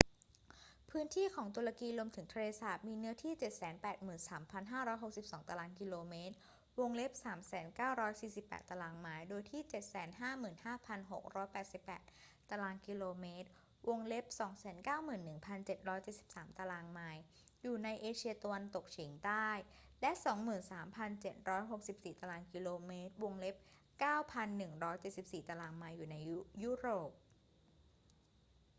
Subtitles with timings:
[0.91, 3.33] พื้นที่ของตุรกีรวมถึงทะเลสาบมีเนื้อที่
[4.25, 6.35] 783,562 ตารางกิโลเมตร
[7.25, 9.61] 300,948 ตารางไมล์ โดยที่
[10.65, 13.47] 755,688 ตารางกิโลเมตร
[14.79, 17.21] 291,773 ตารางไมล์
[17.61, 19.49] อยู่ในเอเชียตะวันตกเฉียงใต้
[20.01, 20.11] และ
[20.89, 22.91] 23,764 ตารางกิโลเม
[23.49, 23.57] ตร
[24.03, 26.15] 9,174 ตารางไมล์ อยู่ใน
[26.63, 27.11] ยุโรป